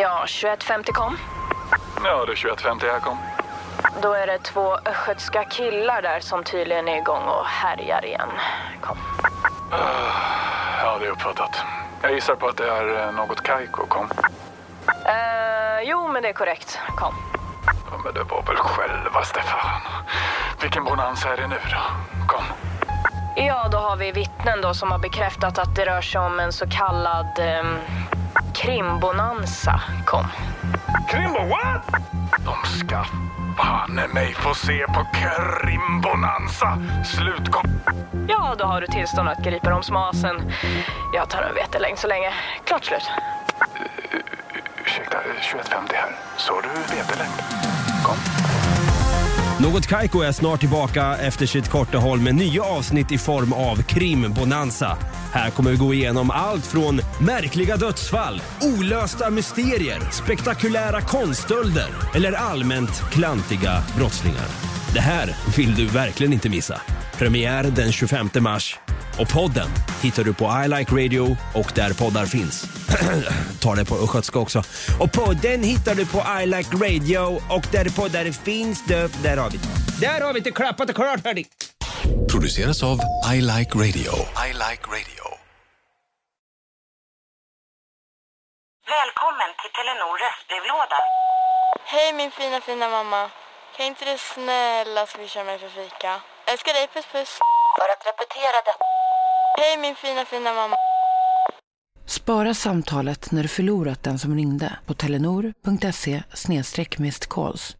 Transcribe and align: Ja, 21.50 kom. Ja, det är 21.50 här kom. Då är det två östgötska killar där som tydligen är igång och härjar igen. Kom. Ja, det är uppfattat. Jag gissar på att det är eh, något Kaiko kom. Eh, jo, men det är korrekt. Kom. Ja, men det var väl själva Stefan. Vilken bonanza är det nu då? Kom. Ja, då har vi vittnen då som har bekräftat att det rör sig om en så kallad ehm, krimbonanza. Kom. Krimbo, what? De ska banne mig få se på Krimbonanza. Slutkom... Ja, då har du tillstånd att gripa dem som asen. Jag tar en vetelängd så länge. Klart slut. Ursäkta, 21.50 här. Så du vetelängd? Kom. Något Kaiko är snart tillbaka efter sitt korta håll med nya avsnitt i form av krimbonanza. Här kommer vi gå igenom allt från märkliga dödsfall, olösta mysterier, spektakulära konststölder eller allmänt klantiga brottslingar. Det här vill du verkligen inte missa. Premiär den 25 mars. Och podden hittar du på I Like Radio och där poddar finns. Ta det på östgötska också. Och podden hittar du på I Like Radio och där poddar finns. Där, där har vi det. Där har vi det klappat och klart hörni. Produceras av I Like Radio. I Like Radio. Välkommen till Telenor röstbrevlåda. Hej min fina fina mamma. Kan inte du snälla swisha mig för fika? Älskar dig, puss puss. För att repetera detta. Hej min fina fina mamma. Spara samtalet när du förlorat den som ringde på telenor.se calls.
Ja, 0.00 0.24
21.50 0.26 0.92
kom. 0.92 1.18
Ja, 2.04 2.24
det 2.26 2.32
är 2.32 2.36
21.50 2.36 2.92
här 2.92 3.00
kom. 3.00 3.18
Då 4.02 4.12
är 4.12 4.26
det 4.26 4.38
två 4.38 4.78
östgötska 4.84 5.44
killar 5.44 6.02
där 6.02 6.20
som 6.20 6.44
tydligen 6.44 6.88
är 6.88 6.96
igång 6.96 7.22
och 7.22 7.46
härjar 7.46 8.04
igen. 8.04 8.28
Kom. 8.80 8.98
Ja, 10.82 10.98
det 11.00 11.06
är 11.06 11.10
uppfattat. 11.10 11.62
Jag 12.02 12.12
gissar 12.12 12.34
på 12.34 12.48
att 12.48 12.56
det 12.56 12.68
är 12.68 13.06
eh, 13.06 13.12
något 13.12 13.42
Kaiko 13.42 13.86
kom. 13.86 14.10
Eh, 15.06 15.80
jo, 15.82 16.08
men 16.08 16.22
det 16.22 16.28
är 16.28 16.32
korrekt. 16.32 16.78
Kom. 16.96 17.14
Ja, 17.66 17.98
men 18.04 18.14
det 18.14 18.22
var 18.22 18.42
väl 18.42 18.56
själva 18.56 19.22
Stefan. 19.22 19.80
Vilken 20.62 20.84
bonanza 20.84 21.32
är 21.32 21.36
det 21.36 21.46
nu 21.46 21.58
då? 21.70 21.80
Kom. 22.26 22.44
Ja, 23.36 23.68
då 23.68 23.78
har 23.78 23.96
vi 23.96 24.12
vittnen 24.12 24.60
då 24.60 24.74
som 24.74 24.90
har 24.90 24.98
bekräftat 24.98 25.58
att 25.58 25.76
det 25.76 25.86
rör 25.86 26.00
sig 26.00 26.20
om 26.20 26.40
en 26.40 26.52
så 26.52 26.66
kallad 26.70 27.38
ehm, 27.38 27.78
krimbonanza. 28.56 29.80
Kom. 30.04 30.26
Krimbo, 31.08 31.38
what? 31.38 32.02
De 32.44 32.78
ska 32.78 33.04
banne 33.56 34.08
mig 34.08 34.34
få 34.34 34.54
se 34.54 34.86
på 34.86 35.06
Krimbonanza. 35.14 36.78
Slutkom... 37.04 37.80
Ja, 38.28 38.54
då 38.58 38.64
har 38.64 38.80
du 38.80 38.86
tillstånd 38.86 39.28
att 39.28 39.38
gripa 39.38 39.70
dem 39.70 39.82
som 39.82 39.96
asen. 39.96 40.52
Jag 41.14 41.28
tar 41.28 41.42
en 41.42 41.54
vetelängd 41.54 41.98
så 41.98 42.06
länge. 42.06 42.32
Klart 42.64 42.84
slut. 42.84 43.10
Ursäkta, 44.84 45.18
21.50 45.18 45.94
här. 45.94 46.16
Så 46.36 46.60
du 46.60 46.96
vetelängd? 46.96 47.42
Kom. 48.04 48.16
Något 49.60 49.86
Kaiko 49.86 50.20
är 50.20 50.32
snart 50.32 50.60
tillbaka 50.60 51.16
efter 51.16 51.46
sitt 51.46 51.68
korta 51.68 51.98
håll 51.98 52.20
med 52.20 52.34
nya 52.34 52.62
avsnitt 52.62 53.12
i 53.12 53.18
form 53.18 53.52
av 53.52 53.82
krimbonanza. 53.82 54.98
Här 55.32 55.50
kommer 55.50 55.70
vi 55.70 55.76
gå 55.76 55.94
igenom 55.94 56.30
allt 56.30 56.66
från 56.66 57.00
märkliga 57.20 57.76
dödsfall, 57.76 58.42
olösta 58.62 59.30
mysterier, 59.30 60.00
spektakulära 60.12 61.00
konststölder 61.00 61.88
eller 62.14 62.32
allmänt 62.32 63.02
klantiga 63.10 63.82
brottslingar. 63.96 64.46
Det 64.94 65.00
här 65.00 65.36
vill 65.56 65.74
du 65.74 65.86
verkligen 65.86 66.32
inte 66.32 66.48
missa. 66.48 66.80
Premiär 67.18 67.62
den 67.62 67.92
25 67.92 68.30
mars. 68.40 68.78
Och 69.18 69.28
podden 69.28 69.68
hittar 70.02 70.24
du 70.24 70.34
på 70.34 70.62
I 70.64 70.68
Like 70.68 71.04
Radio 71.04 71.36
och 71.54 71.72
där 71.74 71.92
poddar 71.92 72.26
finns. 72.26 72.85
Ta 73.60 73.74
det 73.74 73.84
på 73.84 73.94
östgötska 73.94 74.38
också. 74.38 74.62
Och 75.00 75.12
podden 75.12 75.62
hittar 75.62 75.94
du 75.94 76.06
på 76.06 76.22
I 76.42 76.46
Like 76.46 76.76
Radio 76.76 77.40
och 77.50 77.66
där 77.72 77.96
poddar 77.96 78.32
finns. 78.32 78.84
Där, 78.84 79.10
där 79.22 79.36
har 79.36 79.50
vi 79.50 79.58
det. 79.58 80.06
Där 80.06 80.20
har 80.20 80.32
vi 80.32 80.40
det 80.40 80.50
klappat 80.50 80.90
och 80.90 80.96
klart 80.96 81.24
hörni. 81.24 81.46
Produceras 82.30 82.82
av 82.82 82.98
I 83.34 83.40
Like 83.40 83.72
Radio. 83.84 84.12
I 84.46 84.52
Like 84.62 84.84
Radio. 84.96 85.24
Välkommen 88.96 89.50
till 89.60 89.72
Telenor 89.76 90.14
röstbrevlåda. 90.24 90.98
Hej 91.84 92.12
min 92.12 92.30
fina 92.30 92.60
fina 92.60 92.88
mamma. 92.88 93.30
Kan 93.76 93.86
inte 93.86 94.04
du 94.04 94.18
snälla 94.18 95.06
swisha 95.06 95.44
mig 95.44 95.58
för 95.58 95.68
fika? 95.68 96.20
Älskar 96.50 96.72
dig, 96.72 96.86
puss 96.94 97.06
puss. 97.12 97.32
För 97.78 97.88
att 97.92 98.02
repetera 98.10 98.56
detta. 98.68 98.84
Hej 99.60 99.76
min 99.76 99.96
fina 99.96 100.24
fina 100.24 100.52
mamma. 100.54 100.76
Spara 102.16 102.54
samtalet 102.54 103.32
när 103.32 103.42
du 103.42 103.48
förlorat 103.48 104.02
den 104.02 104.18
som 104.18 104.34
ringde 104.34 104.72
på 104.86 104.94
telenor.se 104.94 106.22
calls. 107.26 107.76